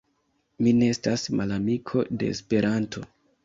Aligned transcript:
Mi 0.67 0.73
ne 0.77 0.87
estas 0.93 1.27
malamiko 1.41 2.05
de 2.19 2.33
Esperanto. 2.39 3.09